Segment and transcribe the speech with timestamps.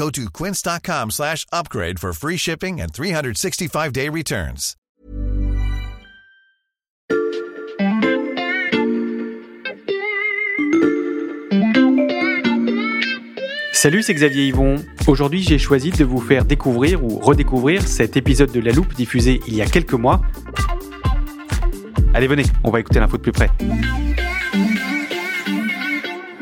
[0.00, 4.74] Go to quince.com slash upgrade for free shipping and 365-day returns.
[13.74, 14.76] Salut, c'est Xavier Yvon.
[15.06, 19.42] Aujourd'hui, j'ai choisi de vous faire découvrir ou redécouvrir cet épisode de La Loupe diffusé
[19.46, 20.22] il y a quelques mois.
[22.14, 23.50] Allez, venez, on va écouter l'info de plus près.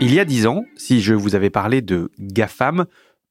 [0.00, 2.86] Il y a dix ans, si je vous avais parlé de GAFAM,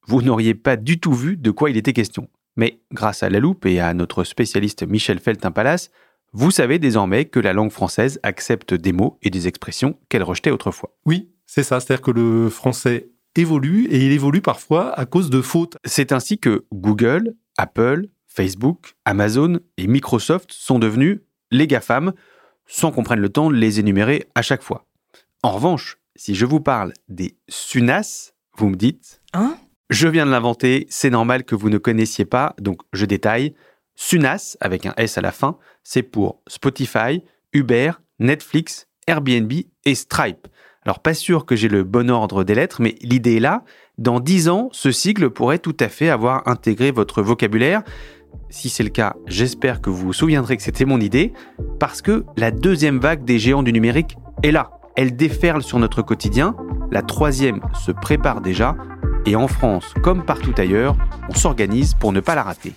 [0.08, 2.28] vous n'auriez pas du tout vu de quoi il était question.
[2.56, 5.90] Mais grâce à La Loupe et à notre spécialiste Michel Feltin-Palace,
[6.32, 10.50] vous savez désormais que la langue française accepte des mots et des expressions qu'elle rejetait
[10.50, 10.96] autrefois.
[11.04, 11.78] Oui, c'est ça.
[11.78, 15.76] C'est-à-dire que le français évolue et il évolue parfois à cause de fautes.
[15.84, 21.20] C'est ainsi que Google, Apple, Facebook, Amazon et Microsoft sont devenus
[21.50, 22.14] les GAFAM,
[22.66, 24.86] sans qu'on prenne le temps de les énumérer à chaque fois.
[25.42, 29.58] En revanche, si je vous parle des SUNAS, vous me dites Hein?
[29.90, 33.54] Je viens de l'inventer, c'est normal que vous ne connaissiez pas, donc je détaille.
[33.96, 37.22] SUNAS, avec un S à la fin, c'est pour Spotify,
[37.54, 39.50] Uber, Netflix, Airbnb
[39.86, 40.46] et Stripe.
[40.84, 43.64] Alors pas sûr que j'ai le bon ordre des lettres, mais l'idée est là.
[43.96, 47.82] Dans 10 ans, ce sigle pourrait tout à fait avoir intégré votre vocabulaire.
[48.50, 51.32] Si c'est le cas, j'espère que vous vous souviendrez que c'était mon idée,
[51.80, 54.70] parce que la deuxième vague des géants du numérique est là.
[54.96, 56.54] Elle déferle sur notre quotidien,
[56.90, 58.76] la troisième se prépare déjà,
[59.28, 60.96] et en France, comme partout ailleurs,
[61.28, 62.72] on s'organise pour ne pas la rater.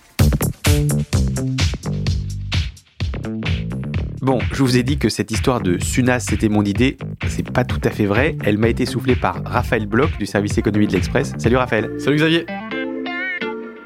[4.20, 6.98] Bon, je vous ai dit que cette histoire de Sunas, c'était mon idée.
[7.26, 8.36] C'est pas tout à fait vrai.
[8.44, 11.32] Elle m'a été soufflée par Raphaël Bloch du service économie de l'Express.
[11.38, 11.90] Salut Raphaël.
[11.98, 12.46] Salut Xavier.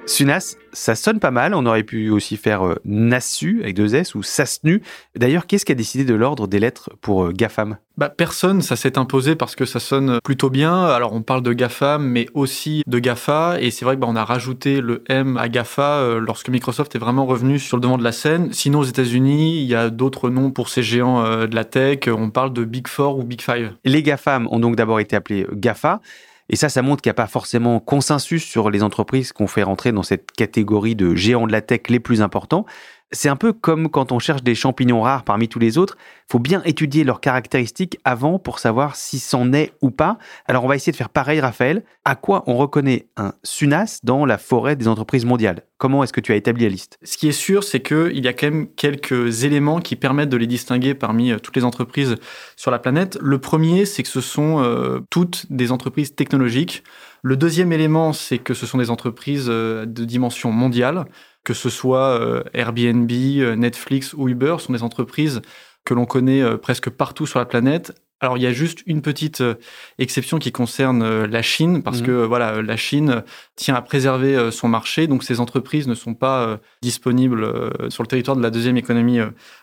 [0.07, 1.53] Sunas, ça sonne pas mal.
[1.55, 4.83] On aurait pu aussi faire euh, Nassu avec deux S ou Sasnu.
[5.17, 7.77] D'ailleurs, qu'est-ce qui a décidé de l'ordre des lettres pour euh, GAFAM?
[7.97, 10.85] Bah, personne, ça s'est imposé parce que ça sonne plutôt bien.
[10.85, 13.57] Alors, on parle de GAFAM, mais aussi de GAFA.
[13.61, 16.95] Et c'est vrai que bah, on a rajouté le M à GAFA euh, lorsque Microsoft
[16.95, 18.53] est vraiment revenu sur le devant de la scène.
[18.53, 22.01] Sinon, aux États-Unis, il y a d'autres noms pour ces géants euh, de la tech.
[22.07, 23.73] On parle de Big Four ou Big Five.
[23.85, 26.01] Les GAFAM ont donc d'abord été appelés GAFA.
[26.49, 29.65] Et ça, ça montre qu'il n'y a pas forcément consensus sur les entreprises qu'on fait
[29.65, 32.67] rentrer dans cette catégorie de géants de la tech les plus importants.
[33.13, 35.97] C'est un peu comme quand on cherche des champignons rares parmi tous les autres.
[36.29, 40.19] Il faut bien étudier leurs caractéristiques avant pour savoir si c'en est ou pas.
[40.47, 41.85] Alors on va essayer de faire pareil, Raphaël.
[42.05, 45.63] À quoi on reconnaît un SUNAS dans la forêt des entreprises mondiales?
[45.79, 46.99] Comment est-ce que tu as établi la liste?
[47.05, 50.37] Ce qui est sûr, c'est qu'il y a quand même quelques éléments qui permettent de
[50.37, 52.17] les distinguer parmi euh, toutes les entreprises
[52.57, 53.19] sur la planète.
[53.21, 56.83] Le premier, c'est que ce sont euh, toutes des entreprises technologiques.
[57.23, 61.05] Le deuxième élément, c'est que ce sont des entreprises euh, de dimension mondiale,
[61.47, 65.43] que ce soit euh, Airbnb, euh, Netflix ou Uber, sont des entreprises
[65.85, 67.95] que l'on connaît euh, presque partout sur la planète.
[68.21, 69.57] Alors il y a juste une petite euh,
[69.99, 72.07] exception qui concerne euh, la Chine parce Mhm.
[72.07, 73.23] que euh, voilà la Chine
[73.57, 77.47] tient à préserver son marché donc ces entreprises ne sont pas disponibles
[77.89, 79.19] sur le territoire de la deuxième économie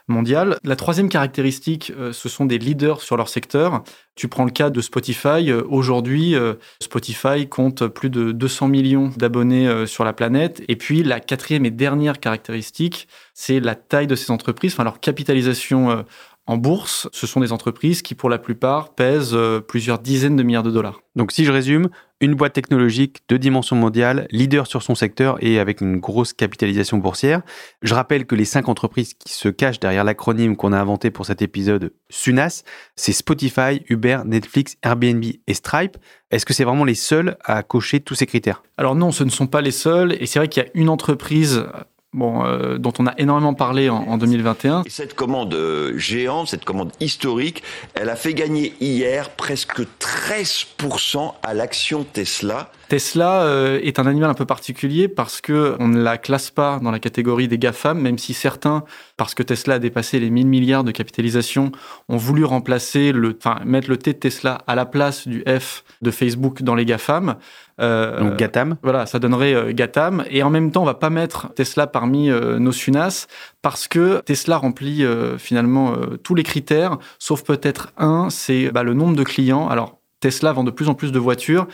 [0.07, 0.57] mondiale.
[0.63, 3.83] La troisième caractéristique ce sont des leaders sur leur secteur.
[4.15, 6.35] Tu prends le cas de Spotify aujourd'hui
[6.81, 11.71] Spotify compte plus de 200 millions d'abonnés sur la planète et puis la quatrième et
[11.71, 16.03] dernière caractéristique c'est la taille de ces entreprises enfin leur capitalisation
[16.45, 20.43] en bourse, ce sont des entreprises qui, pour la plupart, pèsent euh, plusieurs dizaines de
[20.43, 21.01] milliards de dollars.
[21.15, 25.59] Donc si je résume, une boîte technologique de dimension mondiale, leader sur son secteur et
[25.59, 27.41] avec une grosse capitalisation boursière.
[27.81, 31.25] Je rappelle que les cinq entreprises qui se cachent derrière l'acronyme qu'on a inventé pour
[31.25, 32.63] cet épisode SUNAS,
[32.95, 35.97] c'est Spotify, Uber, Netflix, Airbnb et Stripe.
[36.31, 38.63] Est-ce que c'est vraiment les seuls à cocher tous ces critères?
[38.77, 40.89] Alors non, ce ne sont pas les seuls, et c'est vrai qu'il y a une
[40.89, 41.65] entreprise
[42.13, 44.83] bon, euh, dont on a énormément parlé en, en 2021.
[44.85, 47.63] Et cette commande euh, géante, cette commande historique,
[47.95, 52.71] elle a fait gagner hier presque 13% à l'action Tesla.
[52.89, 56.79] Tesla euh, est un animal un peu particulier parce que on ne la classe pas
[56.81, 58.83] dans la catégorie des GAFAM, même si certains,
[59.17, 61.71] parce que Tesla a dépassé les 1000 milliards de capitalisation,
[62.09, 65.83] ont voulu remplacer le, enfin, mettre le T de Tesla à la place du F
[66.01, 67.35] de Facebook dans les GAFAM.
[67.81, 68.77] Euh, Donc Gatam.
[68.83, 70.23] Voilà, ça donnerait euh, Gatam.
[70.29, 73.27] Et en même temps, on va pas mettre Tesla parmi nos SUNAS
[73.61, 75.03] parce que Tesla remplit
[75.37, 79.67] finalement tous les critères, sauf peut-être un, c'est bah, le nombre de clients.
[79.69, 81.67] Alors Tesla vend de plus en plus de voitures,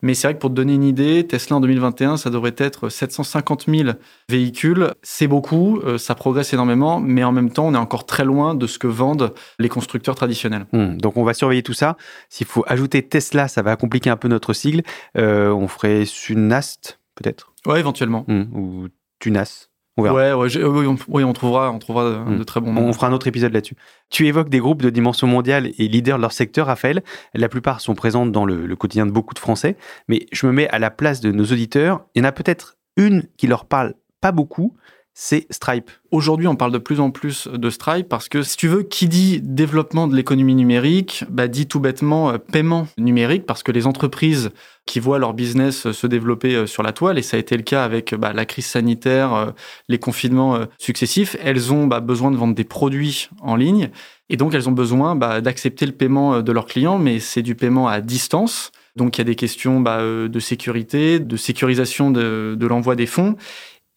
[0.00, 2.88] mais c'est vrai que pour te donner une idée, Tesla en 2021, ça devrait être
[2.88, 3.90] 750 000
[4.28, 4.92] véhicules.
[5.02, 8.54] C'est beaucoup, euh, ça progresse énormément, mais en même temps, on est encore très loin
[8.54, 10.66] de ce que vendent les constructeurs traditionnels.
[10.72, 11.96] Hmm, donc on va surveiller tout ça.
[12.28, 14.82] S'il faut ajouter Tesla, ça va compliquer un peu notre sigle.
[15.18, 17.54] Euh, on ferait Sunast, peut-être?
[17.66, 18.24] Ouais, éventuellement.
[18.28, 18.86] Hmm, Ou
[19.18, 19.66] Tunas.
[19.98, 20.14] On verra.
[20.14, 22.44] Ouais, ouais, j'ai- oui, on, oui, on trouvera, on trouvera de, Hmm.
[22.44, 22.82] très bons noms.
[22.82, 23.76] On fera un autre épisode là-dessus.
[24.10, 27.02] Tu évoques des groupes de dimension mondiale et leaders de leur secteur, Raphaël.
[27.34, 29.76] La plupart sont présents dans le, le quotidien de beaucoup de Français.
[30.08, 32.04] Mais je me mets à la place de nos auditeurs.
[32.14, 34.74] Il y en a peut-être une qui leur parle pas beaucoup.
[35.18, 35.90] C'est Stripe.
[36.10, 39.08] Aujourd'hui, on parle de plus en plus de Stripe parce que, si tu veux, qui
[39.08, 43.86] dit développement de l'économie numérique, bah, dit tout bêtement euh, paiement numérique parce que les
[43.86, 44.50] entreprises
[44.84, 47.56] qui voient leur business euh, se développer euh, sur la toile, et ça a été
[47.56, 49.54] le cas avec bah, la crise sanitaire,
[49.88, 53.88] les confinements successifs, elles ont bah, besoin de vendre des produits en ligne
[54.28, 57.54] et donc elles ont besoin bah, d'accepter le paiement de leurs clients, mais c'est du
[57.54, 58.70] paiement à distance.
[58.96, 63.36] Donc il y a des questions bah, de sécurité, de sécurisation de l'envoi des fonds.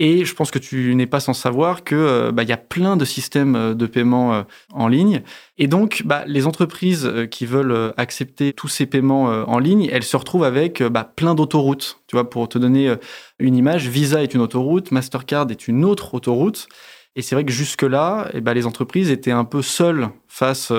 [0.01, 2.95] Et je pense que tu n'es pas sans savoir que euh, bah, y a plein
[2.95, 5.23] de systèmes euh, de paiement euh, en ligne.
[5.57, 10.15] Et donc, bah, les entreprises qui veulent accepter tous ces paiements en ligne, elles se
[10.15, 11.99] retrouvent avec bah, plein d'autoroutes.
[12.07, 12.95] Tu vois, pour te donner
[13.39, 16.69] une image, Visa est une autoroute, Mastercard est une autre autoroute.
[17.17, 20.71] Et c'est vrai que jusque-là, eh ben, les entreprises étaient un peu seules face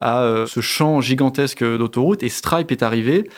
[0.00, 2.22] à ce champ gigantesque d'autoroutes.
[2.22, 3.28] Et Stripe est arrivé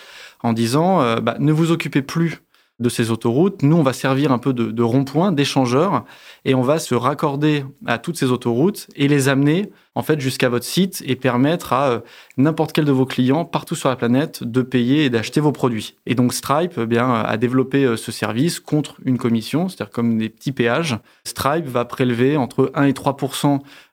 [0.45, 2.43] en disant, bah, ne vous occupez plus
[2.79, 3.63] de ces autoroutes.
[3.63, 6.05] Nous, on va servir un peu de, rond-point, d'échangeur,
[6.45, 10.51] et on va se raccorder à toutes ces autoroutes et les amener en fait jusqu'à
[10.51, 12.01] votre site et permettre à euh,
[12.37, 15.97] n'importe quel de vos clients partout sur la planète de payer et d'acheter vos produits.
[16.05, 20.19] Et donc Stripe eh bien a développé euh, ce service contre une commission, c'est-à-dire comme
[20.19, 20.99] des petits péages.
[21.25, 23.17] Stripe va prélever entre 1 et 3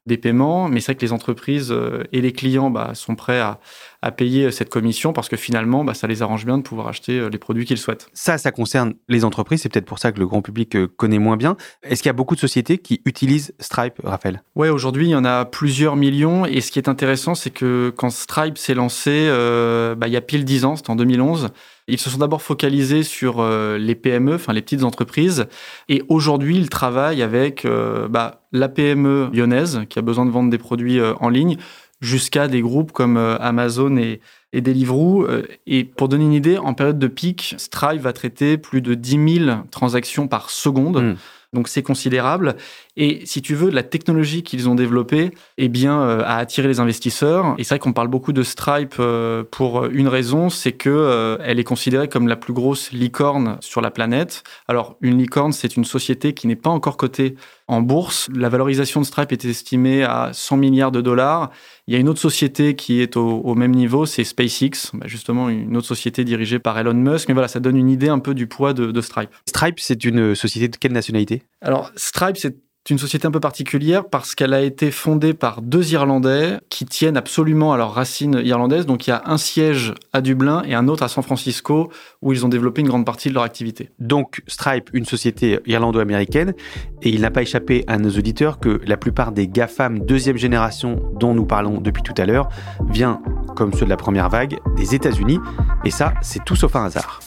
[0.06, 3.40] des paiements, mais c'est vrai que les entreprises euh, et les clients bah, sont prêts
[3.40, 3.60] à,
[4.04, 7.20] à payer cette commission parce que finalement, bah, ça les arrange bien de pouvoir acheter
[7.20, 8.08] euh, les produits qu'ils souhaitent.
[8.14, 9.62] Ça, ça concerne les entreprises.
[9.62, 11.56] C'est peut-être pour ça que le grand public euh, connaît moins bien.
[11.84, 14.44] Est-ce qu'il y a beaucoup de sociétés qui utilisent Stripe, Raphaël?
[14.56, 16.46] Ouais, aujourd'hui, il y en a plusieurs millions.
[16.46, 20.18] Et ce qui est intéressant, c'est que quand Stripe s'est lancé, euh, bah, il y
[20.18, 21.52] a pile 10 ans, c'était en 2011,
[21.88, 25.48] ils se sont d'abord focalisés sur euh, les PME, enfin les petites entreprises.
[25.90, 30.50] Et aujourd'hui, ils travaillent avec euh, bah, la PME lyonnaise qui a besoin de vendre
[30.50, 31.58] des produits euh, en ligne
[32.04, 34.20] jusqu'à des groupes comme euh, Amazon et,
[34.52, 35.24] et Deliveroo.
[35.24, 38.94] Euh, Et pour donner une idée, en période de pic, Stripe va traiter plus de
[38.94, 41.02] 10 000 transactions par seconde.
[41.02, 41.16] Mm.
[41.54, 42.56] Donc c'est considérable.
[42.96, 46.80] Et si tu veux, la technologie qu'ils ont développée eh bien, euh, a attiré les
[46.80, 47.56] investisseurs.
[47.58, 51.38] Et c'est vrai qu'on parle beaucoup de Stripe euh, pour une raison, c'est que euh,
[51.42, 54.44] elle est considérée comme la plus grosse licorne sur la planète.
[54.68, 57.36] Alors une licorne, c'est une société qui n'est pas encore cotée
[57.68, 58.30] en bourse.
[58.34, 61.50] La valorisation de Stripe est estimée à 100 milliards de dollars.
[61.88, 65.08] Il y a une autre société qui est au, au même niveau, c'est SpaceX, bah,
[65.08, 67.28] justement une autre société dirigée par Elon Musk.
[67.28, 69.32] Mais voilà, ça donne une idée un peu du poids de, de Stripe.
[69.48, 71.42] Stripe, c'est une société de quelle nationalité?
[71.62, 72.56] Alors, Stripe, c'est
[72.90, 77.16] une société un peu particulière parce qu'elle a été fondée par deux Irlandais qui tiennent
[77.16, 78.86] absolument à leurs racines irlandaises.
[78.86, 82.34] Donc, il y a un siège à Dublin et un autre à San Francisco où
[82.34, 83.90] ils ont développé une grande partie de leur activité.
[84.00, 86.54] Donc Stripe, une société irlando-américaine,
[87.02, 91.02] et il n'a pas échappé à nos auditeurs que la plupart des GAFAM deuxième génération
[91.20, 92.50] dont nous parlons depuis tout à l'heure
[92.90, 93.22] vient,
[93.56, 95.40] comme ceux de la première vague, des États-Unis,
[95.86, 97.20] et ça, c'est tout sauf un hasard.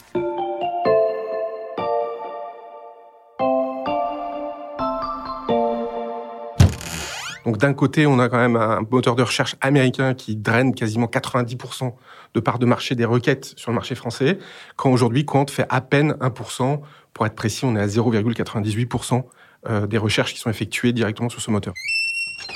[7.47, 11.05] Donc d'un côté, on a quand même un moteur de recherche américain qui draine quasiment
[11.05, 11.93] 90%
[12.33, 14.37] de part de marché des requêtes sur le marché français,
[14.75, 16.81] quand aujourd'hui Quant fait à peine 1%.
[17.13, 19.23] Pour être précis, on est à 0,98%
[19.69, 21.73] euh, des recherches qui sont effectuées directement sur ce moteur.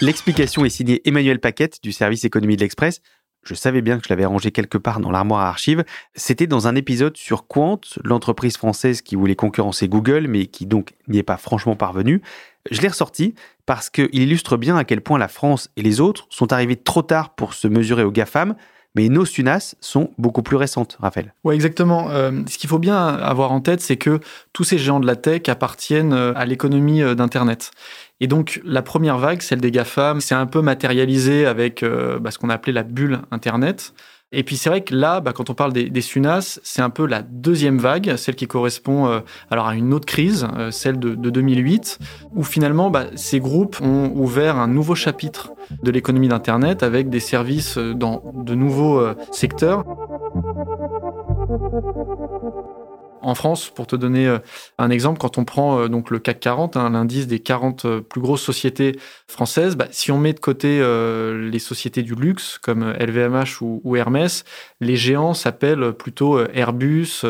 [0.02, 3.00] L'explication est signée Emmanuel Paquette du service économie de l'Express.
[3.44, 5.84] Je savais bien que je l'avais rangé quelque part dans l'armoire à archives.
[6.16, 10.94] C'était dans un épisode sur Quant, l'entreprise française qui voulait concurrencer Google, mais qui donc
[11.08, 12.22] n'y est pas franchement parvenue.
[12.70, 13.34] Je l'ai ressorti
[13.66, 17.02] parce qu'il illustre bien à quel point la France et les autres sont arrivés trop
[17.02, 18.56] tard pour se mesurer aux GAFAM,
[18.96, 21.34] mais nos SUNAS sont beaucoup plus récentes, Raphaël.
[21.44, 22.10] Oui, exactement.
[22.10, 24.20] Euh, ce qu'il faut bien avoir en tête, c'est que
[24.54, 27.72] tous ces géants de la tech appartiennent euh, à l'économie euh, d'Internet.
[28.22, 32.38] Et donc, la première vague, celle des GAFAM, c'est un peu matérialisé avec bah, ce
[32.38, 33.94] qu'on a appelé la bulle Internet.
[34.34, 37.06] Et puis c'est vrai que là, bah, quand on parle des, SUNAS, c'est un peu
[37.06, 41.16] la deuxième vague, celle qui correspond euh, alors à une autre crise, euh, celle de,
[41.16, 42.00] 2008,
[42.34, 45.52] où finalement bah, ces groupes ont ouvert un nouveau chapitre
[45.84, 49.02] de l'économie d'Internet avec des services euh, dans de nouveaux
[49.32, 49.84] secteurs.
[53.22, 54.40] En France, pour te donner euh,
[54.80, 58.02] un exemple, quand on prend euh, donc le CAC 40, hein, l'indice des 40 euh,
[58.02, 58.98] plus grosses sociétés
[59.28, 63.96] françaises, bah, si on met de côté les sociétés du luxe comme LVMH ou, ou
[63.96, 64.44] Hermès,
[64.80, 67.22] les géants s'appellent plutôt Airbus,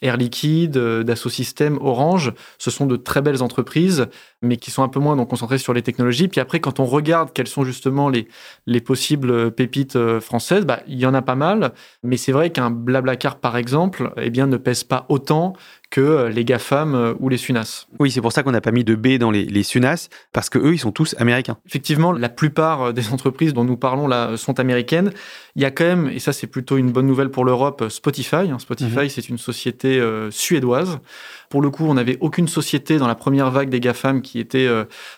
[0.00, 4.06] Air Liquide, euh, Dassault Systèmes, Orange, ce sont de très belles entreprises,
[4.42, 6.28] mais qui sont un peu moins donc, concentrées sur les technologies.
[6.28, 8.28] Puis après, quand on regarde quelles sont justement les,
[8.66, 12.50] les possibles pépites euh, françaises, bah, il y en a pas mal, mais c'est vrai
[12.50, 15.54] qu'un Blablacar, par exemple, eh bien, ne pèse pas autant
[15.90, 17.86] que euh, les GAFAM euh, ou les SUNAS.
[17.98, 20.50] Oui, c'est pour ça qu'on n'a pas mis de B dans les, les SUNAS, parce
[20.50, 21.56] que eux, ils sont tous américains.
[21.66, 25.12] Effectivement, la plupart euh, des entreprises dont nous parlons là sont américaines.
[25.56, 28.36] Il y a quand même, et ça c'est plutôt une bonne nouvelle pour l'Europe, Spotify.
[28.36, 28.58] Hein.
[28.58, 29.08] Spotify, mhm.
[29.08, 30.98] c'est une société suédoise.
[31.50, 34.68] Pour le coup, on n'avait aucune société dans la première vague des GAFAM qui était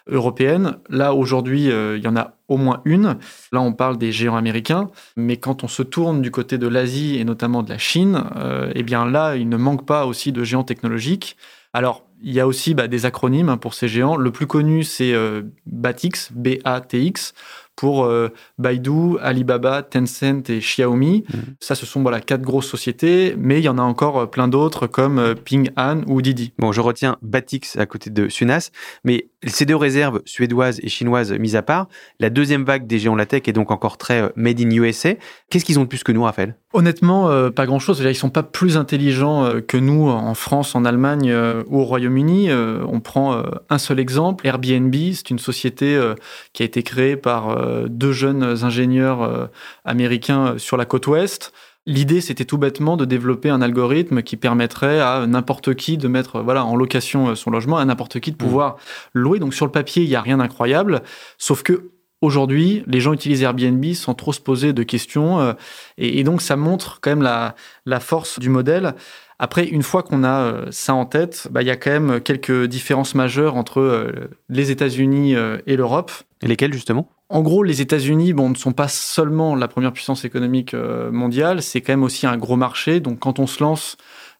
[0.06, 0.78] européenne.
[0.88, 3.16] Là, aujourd'hui, il y en a au moins une.
[3.52, 7.16] Là, on parle des géants américains, mais quand on se tourne du côté de l'Asie
[7.18, 10.44] et notamment de la Chine, euh, eh bien là, il ne manque pas aussi de
[10.44, 11.36] géants technologiques.
[11.72, 14.16] Alors, il y a aussi bah, des acronymes hein, pour ces géants.
[14.16, 17.32] Le plus connu, c'est euh, BATX, B-A-T-X,
[17.80, 21.24] pour euh, Baidu, Alibaba, Tencent et Xiaomi.
[21.26, 21.38] Mmh.
[21.60, 24.48] Ça, ce sont voilà, quatre grosses sociétés, mais il y en a encore euh, plein
[24.48, 26.52] d'autres comme euh, Ping An ou Didi.
[26.58, 28.70] Bon, je retiens Batix à côté de Sunas,
[29.02, 33.14] mais ces deux réserves suédoises et chinoises mises à part, la deuxième vague des géants
[33.14, 35.14] de la tech est donc encore très made in USA.
[35.50, 36.56] Qu'est-ce qu'ils ont de plus que nous, Raphaël?
[36.72, 38.00] Honnêtement, pas grand-chose.
[38.00, 41.34] Ils sont pas plus intelligents que nous en France, en Allemagne
[41.66, 42.50] ou au Royaume-Uni.
[42.52, 44.46] on prend un seul exemple.
[44.46, 46.00] Airbnb, c'est une société
[46.52, 47.56] qui a été créée par
[47.88, 49.46] deux jeunes ingénieurs euh,
[49.84, 51.52] américains euh, sur la côte ouest.
[51.90, 56.40] L'idée, c'était tout bêtement de développer un algorithme qui permettrait à n'importe qui de mettre
[56.40, 58.38] voilà, en location euh, son logement, à n'importe qui de mmh.
[58.38, 58.76] pouvoir
[59.12, 59.40] louer.
[59.40, 61.02] Donc sur le papier, il n'y a rien d'incroyable,
[61.36, 61.90] sauf que
[62.22, 65.56] Aujourd'hui, les gens utilisent Airbnb sans trop se poser de questions.
[65.96, 67.54] et, donc, ça montre quand même la,
[67.86, 68.94] la force du modèle.
[69.38, 72.66] Après, une fois qu'on a ça en tête, bah, il y a quand même quelques
[72.66, 74.12] différences majeures entre
[74.50, 75.34] les États-Unis
[75.66, 76.12] et l'Europe.
[76.42, 77.10] Et lesquelles, justement?
[77.30, 81.62] En gros, les États-Unis bon, ne sont pas seulement la première puissance économique euh, mondiale,
[81.62, 82.98] c'est quand même aussi un gros marché.
[82.98, 83.96] Donc quand on se lance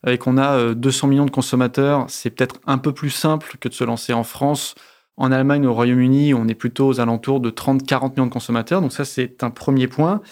[0.06, 3.68] et qu'on a 200 euh, millions de consommateurs, c'est peut-être un peu plus simple que
[3.68, 4.75] de se lancer en France.
[5.17, 8.81] En Allemagne, au Royaume-Uni, on est plutôt aux alentours de 30-40 millions de consommateurs.
[8.81, 10.23] Donc ça, c'est un premier point.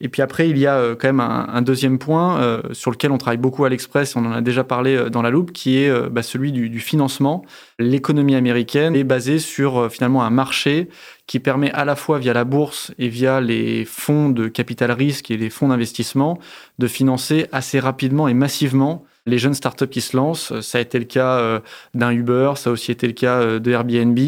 [0.00, 3.10] Et puis après, il y a euh, quand même un, deuxième point euh, sur lequel
[3.10, 5.78] on travaille beaucoup à l'Express, on en a déjà parlé euh, dans la loupe, qui
[5.78, 7.44] est bah, celui du, financement.
[7.78, 10.88] L'économie américaine est basée sur finalement un marché
[11.26, 15.30] qui permet à la fois via la bourse et via les fonds de capital risque
[15.30, 16.38] et les fonds d'investissement
[16.78, 20.58] de financer assez rapidement et massivement les jeunes startups qui se lancent.
[20.60, 21.60] Ça a été le cas euh,
[21.94, 24.18] d'un Uber, ça a aussi été le cas euh, de Airbnb.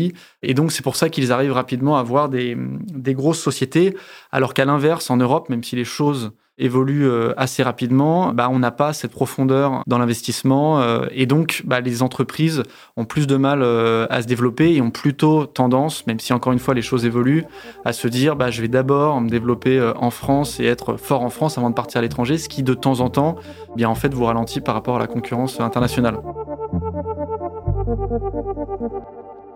[0.43, 3.97] Et donc, c'est pour ça qu'ils arrivent rapidement à avoir des, des grosses sociétés,
[4.31, 8.59] alors qu'à l'inverse, en Europe, même si les choses évolue euh, assez rapidement, bah, on
[8.59, 12.63] n'a pas cette profondeur dans l'investissement euh, et donc bah, les entreprises
[12.97, 16.53] ont plus de mal euh, à se développer et ont plutôt tendance, même si encore
[16.53, 17.45] une fois les choses évoluent,
[17.85, 21.31] à se dire bah, je vais d'abord me développer en France et être fort en
[21.31, 23.37] France avant de partir à l'étranger, ce qui de temps en temps,
[23.75, 26.19] bien en fait vous ralentit par rapport à la concurrence internationale.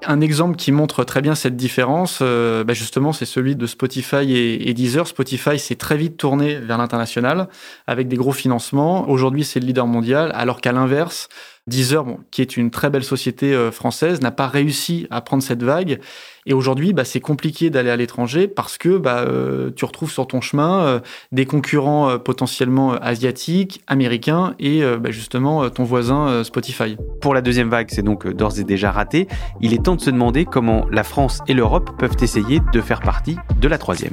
[0.06, 4.34] Un exemple qui montre très bien cette différence, euh, bah, justement, c'est celui de Spotify
[4.34, 5.06] et, Deezer.
[5.06, 7.48] Spotify s'est très vite tourné vers l'international
[7.86, 9.08] avec des gros financements.
[9.08, 11.28] Aujourd'hui, c'est le leader mondial, alors qu'à l'inverse,
[11.66, 15.62] Deezer, qui est une très belle société euh, française, n'a pas réussi à prendre cette
[15.62, 15.98] vague.
[16.44, 20.26] Et aujourd'hui, bah, c'est compliqué d'aller à l'étranger parce que bah, euh, tu retrouves sur
[20.26, 21.00] ton chemin euh,
[21.32, 26.96] des concurrents potentiellement asiatiques, américains et bah, justement ton voisin Spotify.
[27.22, 29.26] Pour la deuxième vague, c'est donc d'ores et déjà raté.
[29.62, 33.00] Il est temps de se demander comment la France et l'Europe peuvent essayer de faire
[33.00, 34.12] partie de la troisième.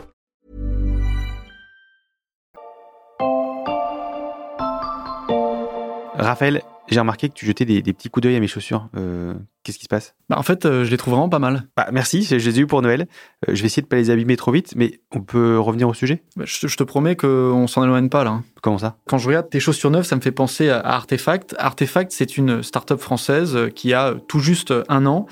[6.25, 8.87] Raphaël, j'ai remarqué que tu jetais des, des petits coups d'œil à mes chaussures.
[8.97, 10.15] Euh, Qu'est-ce qui se passe?
[10.29, 11.63] Bah, en fait, euh, je les trouve vraiment pas mal.
[11.77, 13.07] bah, Merci, je les ai eu pour Noël.
[13.47, 15.93] Euh, je vais essayer de pas les abîmer trop vite, mais on peut revenir au
[15.93, 16.23] sujet?
[16.35, 18.31] Bah, Je, te- je te promets qu'on s'en éloigne pas là.
[18.31, 18.43] hein.
[18.61, 18.97] Comment ça?
[19.07, 21.55] Quand je regarde tes chaussures neuves, ça me fait penser à Artefact.
[21.59, 25.25] Artefact, c'est une start-up française qui a tout juste un an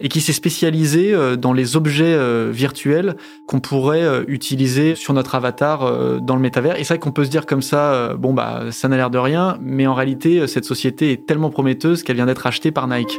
[0.00, 5.14] et qui s'est spécialisée euh, dans les objets euh, virtuels qu'on pourrait euh, utiliser sur
[5.14, 6.78] notre avatar dans le métavers.
[6.78, 9.18] Et c'est vrai qu'on peut se dire comme ça, bon bah ça n'a l'air de
[9.18, 13.18] rien, mais en réalité, cette société est tellement prometteuse qu'elle vient d'être achetée par Nike.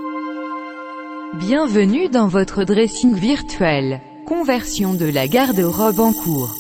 [1.40, 4.02] Bienvenue dans votre dressing virtuel.
[4.26, 6.56] Conversion de la garde-robe en cours.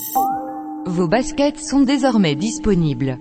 [0.85, 3.17] Vos baskets sont désormais disponibles.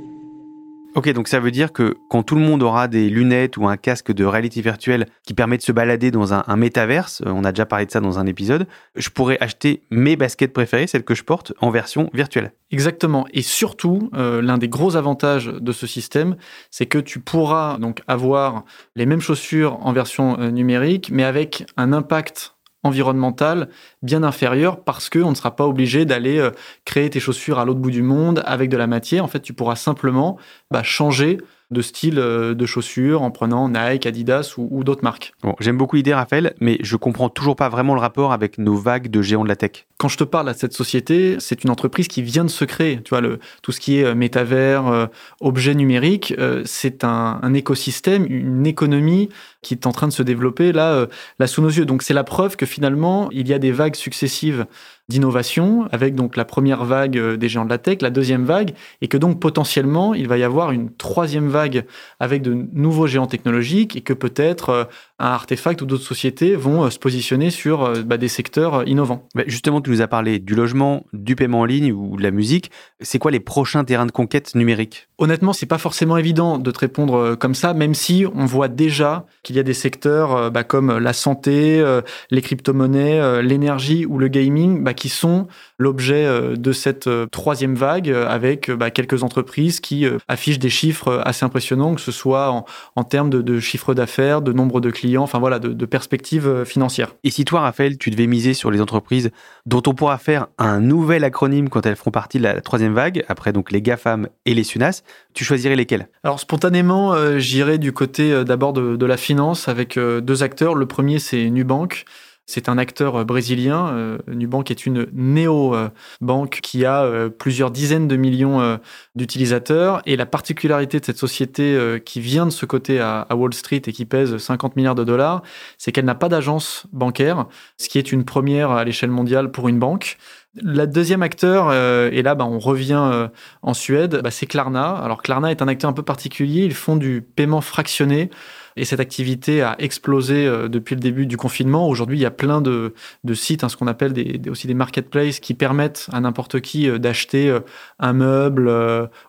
[0.95, 3.79] Ok, donc ça veut dire que quand tout le monde aura des lunettes ou un
[3.79, 7.53] casque de réalité virtuelle qui permet de se balader dans un, métaverse, euh, on a
[7.53, 11.15] déjà parlé de ça dans un épisode, je pourrais acheter mes baskets préférées, celles que
[11.15, 12.53] je porte, en version virtuelle.
[12.71, 13.27] Exactement.
[13.33, 16.37] Et surtout, euh, l'un des gros avantages de ce système,
[16.71, 21.65] c'est que tu pourras donc avoir les mêmes chaussures en version euh, numérique, mais avec
[21.79, 23.69] un impact environnemental
[24.03, 26.51] bien inférieur parce que on ne sera pas obligé d'aller euh,
[26.85, 29.25] créer tes chaussures à l'autre bout du monde avec de la matière.
[29.25, 30.39] En fait, tu pourras simplement
[30.71, 31.39] bah, changer
[31.73, 35.35] de style euh, de chaussures en prenant Nike, Adidas ou, ou d'autres marques.
[35.43, 38.77] Bon, j'aime beaucoup l'idée, Raphaël, mais je comprends toujours pas vraiment le rapport avec nos
[38.77, 39.87] vagues de géants de la tech.
[39.99, 43.01] Quand je te parle de cette société, c'est une entreprise qui vient de se créer.
[43.03, 45.07] Tu vois, le, tout ce qui est euh, métavers, euh,
[45.41, 49.29] objets numériques, euh, c'est un, un écosystème, une économie
[49.63, 51.07] qui est en train de se développer là, euh,
[51.39, 51.87] là sous nos yeux.
[51.87, 54.67] Donc c'est la preuve que finalement, il y a des vagues successives
[55.13, 58.73] d'innovation, avec donc la première vague euh, des géants de la tech, la deuxième vague,
[59.01, 61.85] et que donc potentiellement, il va y avoir une troisième vague
[62.19, 64.85] avec de nouveaux géants technologiques, et que peut-être euh,
[65.23, 68.85] un artefact ou d'autres sociétés vont euh, se positionner sur euh, bah, des secteurs euh,
[68.87, 69.29] innovants.
[69.35, 72.33] Bah, justement, tu nous as parlé du logement, du paiement en ligne ou de la
[72.33, 72.71] musique.
[73.01, 76.81] C'est quoi les prochains terrains de conquête numérique Honnêtement, c'est pas forcément évident de te
[76.81, 80.99] répondre comme ça, même si on voit déjà qu'il y a des secteurs bah, comme
[80.99, 81.85] la santé,
[82.33, 85.47] les crypto-monnaies, l'énergie ou le gaming bah, qui sont
[85.79, 86.27] l'objet
[86.57, 92.13] de cette troisième vague avec quelques entreprises qui affichent des chiffres assez impressionnants, que ce
[92.13, 92.65] soit en,
[92.97, 96.49] en termes de, de chiffre d'affaires, de nombre de clients, enfin voilà, de, de perspectives
[96.49, 97.15] euh, financières.
[97.25, 99.31] Et si toi, Raphaël, tu devais miser sur les entreprises
[99.67, 103.25] dont on pourra faire un nouvel acronyme quand elles feront partie de la troisième vague,
[103.29, 105.03] après donc les GAFAM et les SUNAS,
[105.35, 109.69] tu choisirais lesquels Alors spontanément, euh, j'irai du côté euh, d'abord de, de la finance
[109.69, 110.75] avec euh, deux acteurs.
[110.75, 112.05] Le premier, c'est Nubank.
[112.47, 113.89] C'est un acteur euh, brésilien.
[113.95, 118.77] Euh, Nubank est une néo-banque qui a euh, plusieurs dizaines de millions euh,
[119.15, 120.03] d'utilisateurs.
[120.07, 123.83] Et la particularité de cette société euh, qui vient de ce côté à Wall Street
[123.87, 125.43] et qui pèse 50 milliards de dollars,
[125.79, 127.47] c'est qu'elle n'a pas d'agence bancaire,
[127.79, 130.19] ce qui est une première à l'échelle mondiale pour une banque.
[130.61, 133.29] La deuxième acteur, euh, et là bah, on revient euh,
[133.63, 134.91] en Suède, bah, c'est Klarna.
[134.97, 138.29] Alors Klarna est un acteur un peu particulier, ils font du paiement fractionné.
[138.77, 141.89] Et cette activité a explosé euh, depuis le début du confinement.
[141.89, 142.93] Aujourd'hui, il y a plein de,
[143.33, 144.13] sites, hein, ce qu'on appelle
[144.51, 147.55] aussi des marketplaces, qui permettent à n'importe qui d'acheter
[147.99, 148.71] un meuble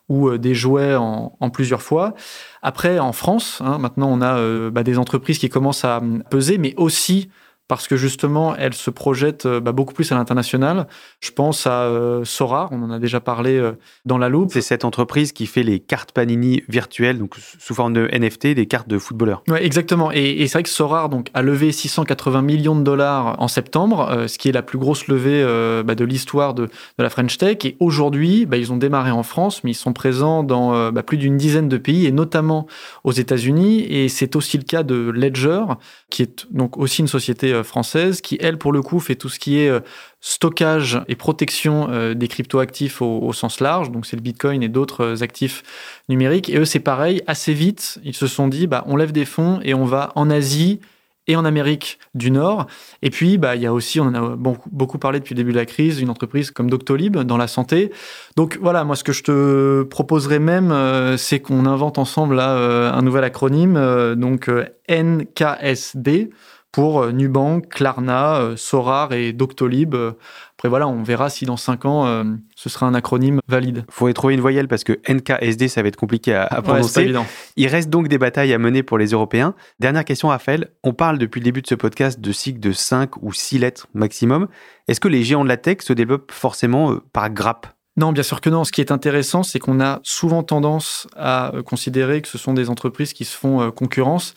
[0.09, 2.15] ou des jouets en, plusieurs fois.
[2.61, 6.57] Après, en France, hein, maintenant, on a bah, des entreprises qui commencent à hum, peser,
[6.57, 7.29] mais aussi
[7.67, 10.87] parce que justement, elles se projettent euh, bah, beaucoup plus à l'international.
[11.21, 13.73] Je pense à euh, Sora, on en a déjà parlé euh,
[14.05, 14.51] dans la loupe.
[14.51, 18.65] C'est cette entreprise qui fait les cartes Panini virtuelles, donc sous forme de NFT, des
[18.65, 19.43] cartes de footballeurs.
[19.47, 20.11] Ouais, exactement.
[20.11, 24.09] Et, et c'est vrai que Sorar donc, a levé 680 millions de dollars en septembre,
[24.11, 25.43] euh, ce qui est la plus grosse levée
[25.83, 27.57] bah, de l'histoire de, de la French Tech.
[27.63, 31.37] Et aujourd'hui, bah, ils ont démarré en France, mais ils sont présents dans plus d'une
[31.37, 32.67] dizaine de pays, et notamment
[33.03, 33.85] aux États-Unis.
[33.89, 35.63] Et c'est aussi le cas de Ledger,
[36.09, 39.29] qui est donc aussi une société euh, française, qui, elle, pour le coup, fait tout
[39.29, 39.79] ce qui est euh,
[40.21, 43.91] stockage et protection euh, des cryptoactifs au, sens large.
[43.91, 45.63] Donc, c'est le Bitcoin et d'autres actifs
[46.09, 46.49] numériques.
[46.49, 47.21] Et eux, c'est pareil.
[47.27, 50.29] Assez vite, ils se sont dit, bah, on lève des fonds et on va en
[50.29, 50.79] Asie
[51.27, 52.67] et en Amérique du Nord.
[53.01, 55.53] Et puis, bah, il y a aussi, on en a beaucoup, parlé depuis le début
[55.53, 57.91] de la crise, une entreprise comme Doctolib dans la santé.
[58.35, 60.73] Donc voilà, moi, ce que je te proposerais même,
[61.17, 64.49] c'est qu'on invente ensemble là, un nouvel acronyme, donc
[64.89, 66.29] NKSD
[66.73, 69.95] pour Nubank, Klarna, Sorar et Doctolib.
[69.95, 73.85] Après voilà, on verra si dans 5 ans ce sera un acronyme valide.
[73.89, 77.13] Faut y trouver une voyelle parce que NKSD ça va être compliqué à, prononcer.
[77.55, 79.53] Il reste donc des batailles à mener pour les Européens.
[79.79, 83.21] Dernière question Raphaël, on parle depuis le début de ce podcast de cycles de 5
[83.21, 84.47] ou 6 lettres maximum.
[84.87, 88.41] Est-ce que les géants de la tech se développent forcément par grappe non, bien sûr
[88.41, 88.63] que non.
[88.63, 92.53] Ce qui est intéressant, c'est qu'on a souvent tendance à euh, considérer que ce sont
[92.53, 94.33] des entreprises qui se font euh, concurrence,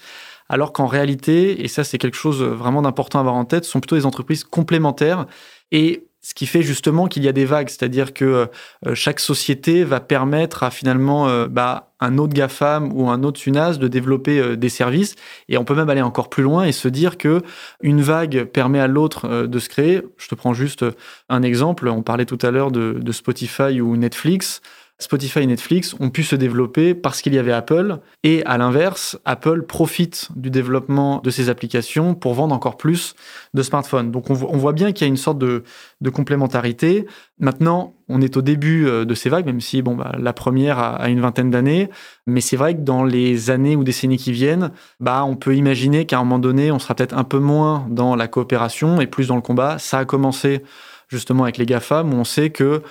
[0.48, 3.64] alors qu'en réalité, et ça c'est quelque chose euh, vraiment d'important à avoir en tête,
[3.64, 5.26] sont plutôt des entreprises complémentaires.
[5.72, 8.48] Et ce qui fait justement qu'il y a des vagues, c'est-à-dire que
[8.86, 13.38] euh, chaque société va permettre à finalement euh, bah, un autre GAFAM ou un autre
[13.38, 15.14] SUNAS de développer des services.
[15.48, 17.42] Et on peut même aller encore plus loin et se dire que
[17.80, 20.02] une vague permet à l'autre de se créer.
[20.18, 20.84] Je te prends juste
[21.28, 21.88] un exemple.
[21.88, 24.60] On parlait tout à l'heure de Spotify ou Netflix.
[24.98, 27.98] Spotify et Netflix ont pu se développer parce qu'il y avait Apple.
[28.22, 33.14] Et à l'inverse, Apple profite du développement de ces applications pour vendre encore plus
[33.52, 34.10] de smartphones.
[34.10, 35.62] Donc on, voit bien qu'il y a une sorte de,
[36.10, 37.06] complémentarité.
[37.38, 40.78] Maintenant, on est au début euh, de ces vagues, même si bon, bah, la première
[40.78, 41.90] a, une vingtaine d'années.
[42.26, 46.06] Mais c'est vrai que dans les années ou décennies qui viennent, bah, on peut imaginer
[46.06, 49.28] qu'à un moment donné, on sera peut-être un peu moins dans la coopération et plus
[49.28, 49.78] dans le combat.
[49.78, 50.62] Ça a commencé
[51.08, 52.82] justement avec les GAFAM, où on sait que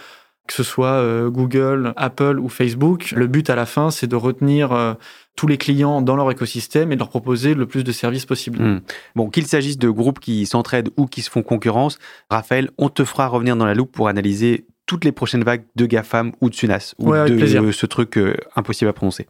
[0.47, 4.15] que ce soit euh, Google, Apple ou Facebook, le but à la fin, c'est de
[4.15, 4.93] retenir euh,
[5.35, 8.61] tous les clients dans leur écosystème et de leur proposer le plus de services possible.
[8.61, 8.81] Hmm.
[9.15, 11.97] Bon, qu'il s'agisse de groupes qui s'entraident ou qui se font concurrence,
[12.29, 15.85] Raphaël, on te fera revenir dans la loupe pour analyser toutes les prochaines vagues de
[15.85, 19.27] GAFAM ou de Sunas, ou de ce truc euh, impossible à prononcer.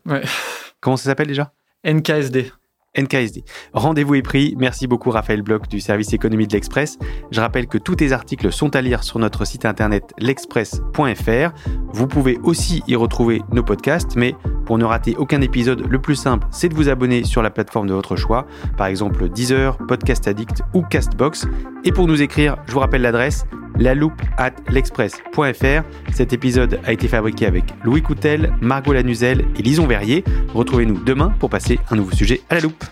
[0.81, 1.53] Comment ça s'appelle déjà?
[1.85, 2.51] NKSD.
[2.97, 3.43] NKSD.
[3.73, 4.55] Rendez-vous est pris.
[4.57, 6.97] Merci beaucoup Raphaël Bloch du service économie de l'Express.
[7.31, 11.53] Je rappelle que tous tes articles sont à lire sur notre site internet l'express.fr.
[11.93, 16.15] Vous pouvez aussi y retrouver nos podcasts, mais pour ne rater aucun épisode, le plus
[16.15, 18.45] simple, c'est de vous abonner sur la plateforme de votre choix,
[18.77, 21.47] par exemple Deezer, Podcast Addict ou Castbox.
[21.83, 23.45] Et pour nous écrire, je vous rappelle l'adresse
[23.77, 26.13] la loupe at l'express.fr.
[26.13, 30.23] Cet épisode a été fabriqué avec Louis Coutel, Margot Lanuzel et Lison Verrier.
[30.53, 32.83] Retrouvez-nous demain pour passer un nouveau sujet à la loupe.